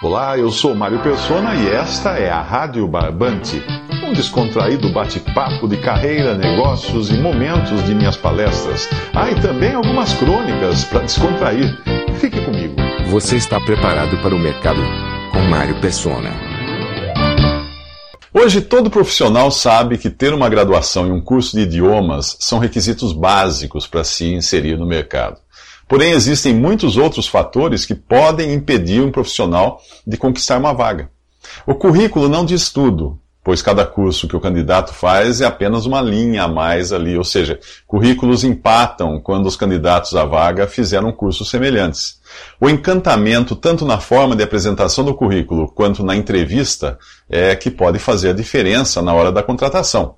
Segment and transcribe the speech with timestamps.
[0.00, 3.60] Olá, eu sou Mário Persona e esta é a Rádio Barbante,
[4.04, 8.88] um descontraído bate-papo de carreira, negócios e momentos de minhas palestras.
[9.12, 11.76] Ah, e também algumas crônicas para descontrair.
[12.20, 12.76] Fique comigo.
[13.08, 14.80] Você está preparado para o mercado?
[15.32, 16.30] Com Mário Persona.
[18.32, 23.12] Hoje, todo profissional sabe que ter uma graduação e um curso de idiomas são requisitos
[23.12, 25.38] básicos para se inserir no mercado.
[25.88, 31.10] Porém, existem muitos outros fatores que podem impedir um profissional de conquistar uma vaga.
[31.66, 36.02] O currículo não diz tudo, pois cada curso que o candidato faz é apenas uma
[36.02, 41.48] linha a mais ali, ou seja, currículos empatam quando os candidatos à vaga fizeram cursos
[41.48, 42.20] semelhantes.
[42.60, 46.98] O encantamento, tanto na forma de apresentação do currículo quanto na entrevista,
[47.30, 50.16] é que pode fazer a diferença na hora da contratação.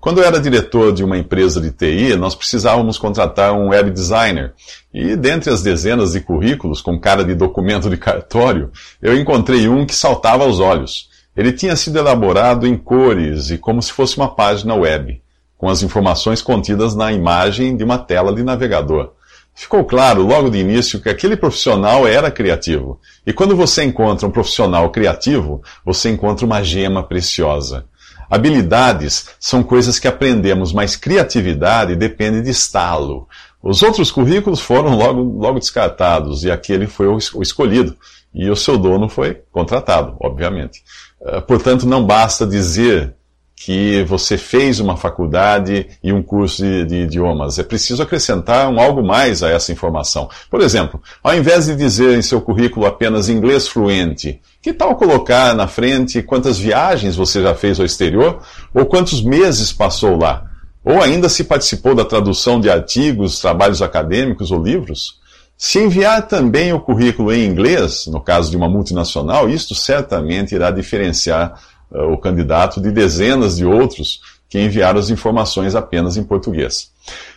[0.00, 4.54] Quando eu era diretor de uma empresa de TI, nós precisávamos contratar um web designer.
[4.94, 8.70] E dentre as dezenas de currículos com cara de documento de cartório,
[9.02, 11.10] eu encontrei um que saltava aos olhos.
[11.36, 15.20] Ele tinha sido elaborado em cores e como se fosse uma página web,
[15.58, 19.12] com as informações contidas na imagem de uma tela de navegador.
[19.54, 22.98] Ficou claro logo de início que aquele profissional era criativo.
[23.26, 27.84] E quando você encontra um profissional criativo, você encontra uma gema preciosa.
[28.30, 33.28] Habilidades são coisas que aprendemos, mas criatividade depende de estalo.
[33.60, 37.96] Os outros currículos foram logo, logo descartados e aquele foi o escolhido.
[38.32, 40.82] E o seu dono foi contratado, obviamente.
[41.20, 43.14] Uh, portanto, não basta dizer
[43.62, 47.58] que você fez uma faculdade e um curso de, de, idiomas.
[47.58, 50.30] É preciso acrescentar um algo mais a essa informação.
[50.50, 55.54] Por exemplo, ao invés de dizer em seu currículo apenas inglês fluente, que tal colocar
[55.54, 58.40] na frente quantas viagens você já fez ao exterior
[58.72, 60.46] ou quantos meses passou lá?
[60.82, 65.20] Ou ainda se participou da tradução de artigos, trabalhos acadêmicos ou livros?
[65.54, 70.70] Se enviar também o currículo em inglês, no caso de uma multinacional, isto certamente irá
[70.70, 76.90] diferenciar o candidato de dezenas de outros que enviaram as informações apenas em português.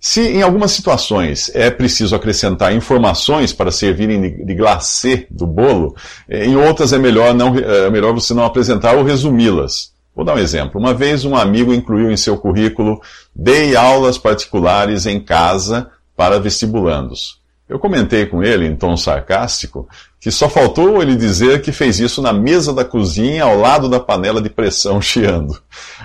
[0.00, 5.94] Se em algumas situações é preciso acrescentar informações para servirem de glacê do bolo,
[6.28, 9.92] em outras é melhor, não, é melhor você não apresentar ou resumi-las.
[10.14, 10.78] Vou dar um exemplo.
[10.78, 13.00] Uma vez um amigo incluiu em seu currículo
[13.34, 17.40] dei aulas particulares em casa para vestibulandos.
[17.68, 19.88] Eu comentei com ele, em tom sarcástico,
[20.20, 23.98] que só faltou ele dizer que fez isso na mesa da cozinha ao lado da
[23.98, 25.58] panela de pressão chiando.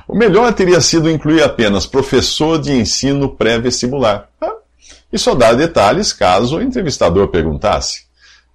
[0.08, 4.30] O melhor teria sido incluir apenas professor de ensino pré-vestibular.
[4.42, 4.56] Ah,
[5.12, 8.09] e só dar detalhes caso o entrevistador perguntasse.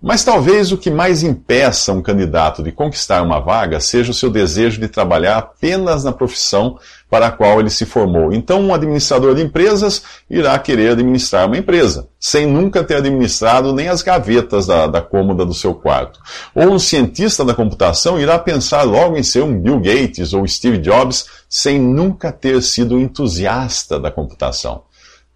[0.07, 4.29] Mas talvez o que mais impeça um candidato de conquistar uma vaga seja o seu
[4.29, 6.79] desejo de trabalhar apenas na profissão
[7.09, 8.31] para a qual ele se formou.
[8.31, 13.89] Então, um administrador de empresas irá querer administrar uma empresa, sem nunca ter administrado nem
[13.89, 16.21] as gavetas da, da cômoda do seu quarto.
[16.55, 20.77] Ou um cientista da computação irá pensar logo em ser um Bill Gates ou Steve
[20.77, 24.83] Jobs, sem nunca ter sido entusiasta da computação.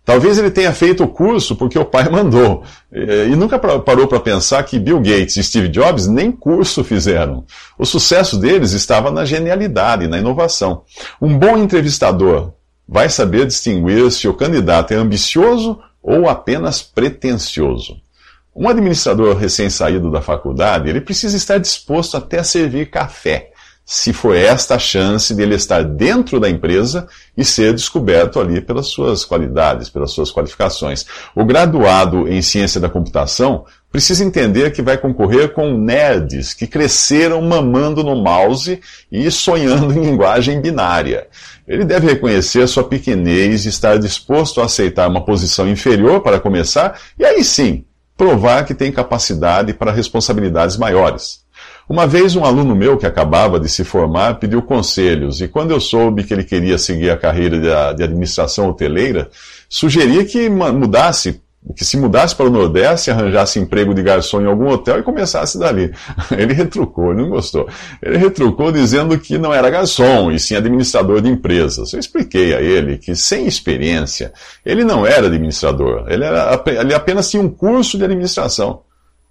[0.09, 2.63] Talvez ele tenha feito o curso porque o pai mandou.
[2.91, 7.45] E nunca parou para pensar que Bill Gates e Steve Jobs nem curso fizeram.
[7.79, 10.81] O sucesso deles estava na genialidade, na inovação.
[11.21, 12.55] Um bom entrevistador
[12.89, 17.99] vai saber distinguir se o candidato é ambicioso ou apenas pretensioso.
[18.57, 23.51] Um administrador recém-saído da faculdade, ele precisa estar disposto até a servir café
[23.91, 28.61] se for esta a chance de ele estar dentro da empresa e ser descoberto ali
[28.61, 31.07] pelas suas qualidades, pelas suas qualificações.
[31.35, 37.41] O graduado em ciência da computação precisa entender que vai concorrer com nerds que cresceram
[37.41, 38.79] mamando no mouse
[39.11, 41.27] e sonhando em linguagem binária.
[41.67, 47.01] Ele deve reconhecer sua pequenez e estar disposto a aceitar uma posição inferior para começar,
[47.19, 47.87] e aí sim,
[48.19, 51.48] provar que tem capacidade para responsabilidades maiores.
[51.89, 55.81] Uma vez um aluno meu que acabava de se formar pediu conselhos, e quando eu
[55.81, 59.31] soube que ele queria seguir a carreira de administração hoteleira,
[59.69, 61.41] sugeri que mudasse
[61.75, 65.59] que se mudasse para o Nordeste, arranjasse emprego de garçom em algum hotel e começasse
[65.59, 65.93] dali.
[66.31, 67.69] Ele retrucou, ele não gostou.
[68.01, 71.93] Ele retrucou dizendo que não era garçom, e sim administrador de empresas.
[71.93, 74.33] Eu expliquei a ele que, sem experiência,
[74.65, 78.81] ele não era administrador, ele, era, ele apenas tinha um curso de administração.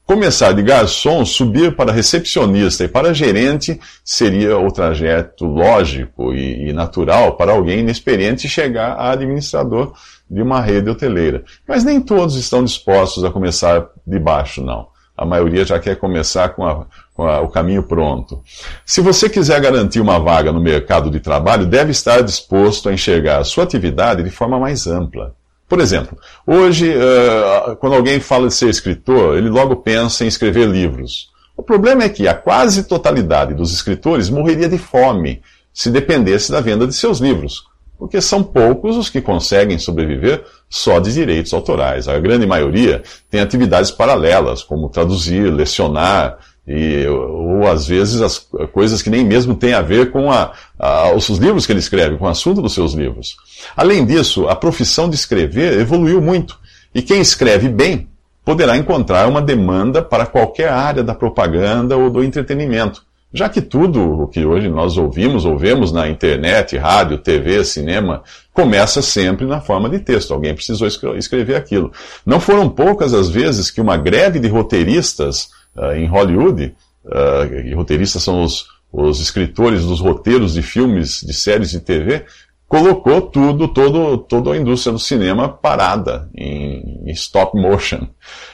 [0.08, 6.74] Começar de garçom, subir para recepcionista e para gerente seria o trajeto lógico e, e
[6.74, 9.92] natural para alguém inexperiente chegar a administrador
[10.32, 11.44] de uma rede hoteleira.
[11.68, 14.88] Mas nem todos estão dispostos a começar de baixo, não.
[15.18, 18.42] A maioria já quer começar com, a, com a, o caminho pronto.
[18.86, 23.40] Se você quiser garantir uma vaga no mercado de trabalho, deve estar disposto a enxergar
[23.40, 25.36] a sua atividade de forma mais ampla.
[25.68, 30.68] Por exemplo, hoje, uh, quando alguém fala de ser escritor, ele logo pensa em escrever
[30.68, 31.30] livros.
[31.56, 35.42] O problema é que a quase totalidade dos escritores morreria de fome
[35.74, 37.64] se dependesse da venda de seus livros
[37.98, 42.08] porque são poucos os que conseguem sobreviver só de direitos autorais.
[42.08, 46.38] A grande maioria tem atividades paralelas, como traduzir, lecionar,
[46.68, 48.38] e, ou às vezes as
[48.74, 52.18] coisas que nem mesmo têm a ver com a, a, os livros que ele escreve,
[52.18, 53.38] com o assunto dos seus livros.
[53.76, 56.60] Além disso, a profissão de escrever evoluiu muito,
[56.94, 58.08] e quem escreve bem
[58.44, 64.24] poderá encontrar uma demanda para qualquer área da propaganda ou do entretenimento já que tudo
[64.24, 68.24] o que hoje nós ouvimos ou vemos na internet, rádio, TV, cinema,
[68.54, 70.34] começa sempre na forma de texto.
[70.34, 71.92] Alguém precisou escrever aquilo.
[72.26, 76.76] Não foram poucas as vezes que uma greve de roteiristas uh, em Hollywood,
[77.06, 82.26] uh, roteiristas são os, os escritores dos roteiros de filmes, de séries de TV,
[82.68, 88.08] colocou tudo, todo, toda a indústria do cinema parada em, em stop motion.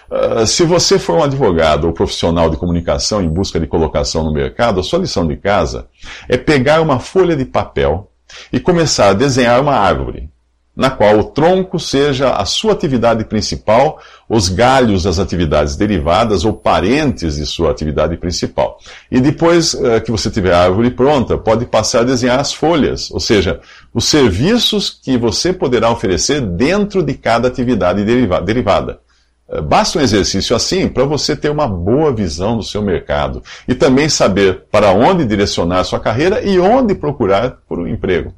[0.09, 4.31] Uh, se você for um advogado ou profissional de comunicação em busca de colocação no
[4.31, 5.87] mercado, a sua lição de casa
[6.29, 8.11] é pegar uma folha de papel
[8.51, 10.32] e começar a desenhar uma árvore
[10.75, 16.53] na qual o tronco seja a sua atividade principal, os galhos das atividades derivadas ou
[16.53, 18.79] parentes de sua atividade principal.
[19.11, 23.11] E depois uh, que você tiver a árvore pronta, pode passar a desenhar as folhas,
[23.11, 23.59] ou seja,
[23.93, 28.99] os serviços que você poderá oferecer dentro de cada atividade deriva derivada.
[29.47, 33.75] Uh, basta um exercício assim para você ter uma boa visão do seu mercado e
[33.75, 38.33] também saber para onde direcionar sua carreira e onde procurar por um emprego.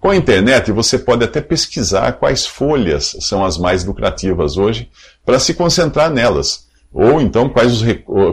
[0.00, 4.88] Com a internet, você pode até pesquisar quais folhas são as mais lucrativas hoje,
[5.26, 6.68] para se concentrar nelas.
[6.92, 7.82] Ou então quais os,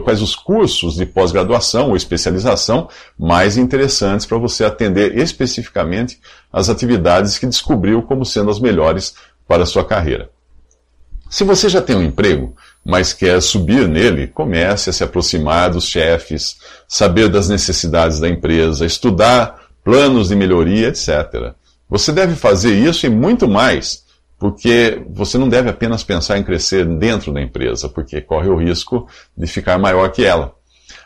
[0.04, 6.20] quais os cursos de pós-graduação ou especialização mais interessantes para você atender especificamente
[6.52, 9.14] as atividades que descobriu como sendo as melhores
[9.46, 10.30] para a sua carreira.
[11.28, 12.54] Se você já tem um emprego,
[12.84, 16.56] mas quer subir nele, comece a se aproximar dos chefes,
[16.88, 21.54] saber das necessidades da empresa, estudar planos de melhoria, etc.
[21.88, 24.04] Você deve fazer isso e muito mais,
[24.36, 29.08] porque você não deve apenas pensar em crescer dentro da empresa, porque corre o risco
[29.38, 30.52] de ficar maior que ela.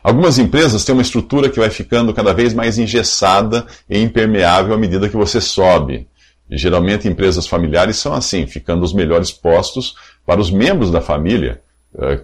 [0.02, 4.78] Algumas empresas têm uma estrutura que vai ficando cada vez mais engessada e impermeável à
[4.78, 6.08] medida que você sobe.
[6.50, 9.94] E, geralmente empresas familiares são assim, ficando os melhores postos
[10.24, 11.60] para os membros da família,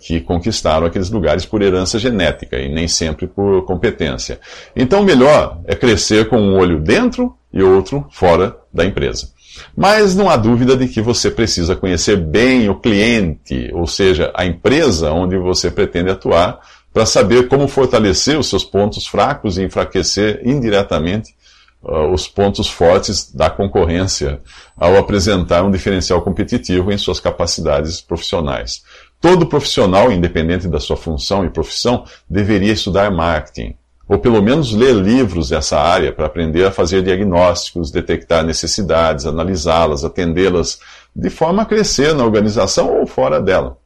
[0.01, 4.39] que conquistaram aqueles lugares por herança genética e nem sempre por competência.
[4.75, 9.29] Então, melhor é crescer com um olho dentro e outro fora da empresa.
[9.77, 14.45] Mas não há dúvida de que você precisa conhecer bem o cliente, ou seja, a
[14.45, 16.61] empresa onde você pretende atuar,
[16.93, 21.35] para saber como fortalecer os seus pontos fracos e enfraquecer indiretamente
[21.83, 24.41] uh, os pontos fortes da concorrência
[24.77, 28.83] ao apresentar um diferencial competitivo em suas capacidades profissionais.
[29.27, 33.75] Todo profissional, independente da sua função e profissão, deveria estudar marketing,
[34.09, 40.05] ou pelo menos ler livros dessa área para aprender a fazer diagnósticos, detectar necessidades, analisá-las,
[40.05, 40.79] atendê-las,
[41.15, 43.77] de forma a crescer na organização ou fora dela.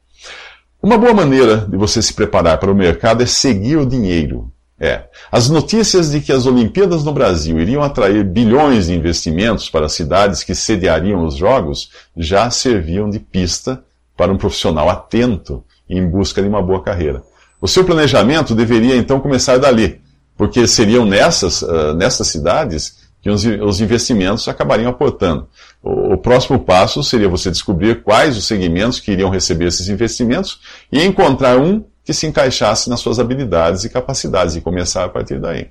[0.79, 4.47] Uma boa maneira de você se preparar para o mercado é seguir o dinheiro.
[4.79, 5.05] É.
[5.31, 9.93] As notícias de que as Olimpíadas no Brasil iriam atrair bilhões de investimentos para as
[9.93, 13.83] cidades que sediariam os Jogos já serviam de pista
[14.21, 17.23] para um profissional atento em busca de uma boa carreira.
[17.59, 19.99] O seu planejamento deveria então começar dali,
[20.37, 25.47] porque seriam nessas, uh, nessas cidades que os, os investimentos acabariam aportando.
[25.81, 30.59] O, o, próximo passo seria você descobrir quais os segmentos que iriam receber esses investimentos
[30.91, 35.39] e encontrar um que se encaixasse nas suas habilidades e capacidades e começar a partir
[35.39, 35.65] daí.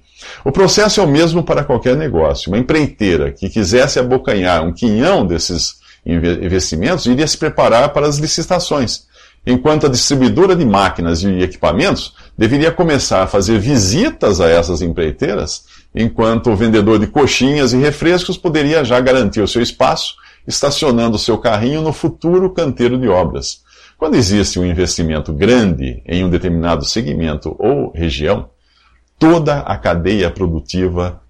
[0.45, 2.51] O processo é o mesmo para qualquer negócio.
[2.51, 9.09] Uma empreiteira que quisesse abocanhar um quinhão desses investimentos, iria se preparar para as licitações.
[9.47, 15.65] enquanto a distribuidora de máquinas e equipamentos deveria começar a fazer visitas a essas empreiteiras,
[15.95, 20.15] enquanto o vendedor de coxinhas e refrescos poderia já garantir o seu espaço,
[20.47, 23.63] estacionando seu carrinho no futuro canteiro de obras.
[23.97, 28.49] Quando existe um investimento grande em um determinado segmento ou região,
[29.19, 31.23] toda a cadeia produtiva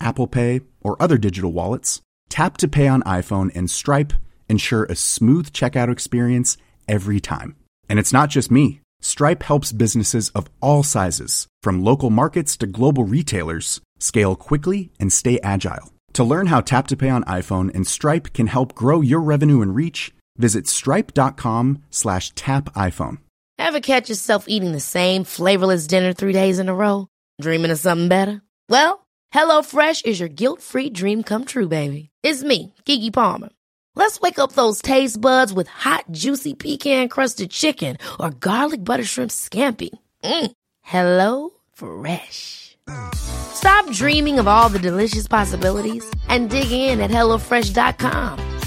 [0.00, 4.12] Apple Pay, or other digital wallets, Tap to Pay on iPhone and Stripe
[4.48, 6.56] ensure a smooth checkout experience
[6.88, 7.56] every time.
[7.88, 8.80] And it's not just me.
[9.00, 15.12] Stripe helps businesses of all sizes, from local markets to global retailers, scale quickly and
[15.12, 15.92] stay agile.
[16.14, 19.62] To learn how Tap to Pay on iPhone and Stripe can help grow your revenue
[19.62, 23.18] and reach, visit stripe.com slash tap iPhone.
[23.58, 27.06] Ever catch yourself eating the same flavorless dinner three days in a row?
[27.40, 28.42] Dreaming of something better?
[28.68, 32.08] Well, HelloFresh is your guilt-free dream come true, baby.
[32.22, 33.50] It's me, Kiki Palmer.
[33.94, 39.30] Let's wake up those taste buds with hot, juicy pecan-crusted chicken or garlic butter shrimp
[39.30, 39.90] scampi.
[40.24, 40.52] Mm.
[40.82, 42.76] Hello Fresh.
[43.14, 48.58] Stop dreaming of all the delicious possibilities and dig in at HelloFresh.com.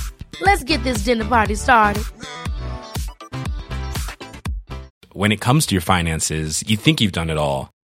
[0.41, 2.03] Let's get this dinner party started.
[5.13, 7.72] When it comes to your finances, you think you've done it all.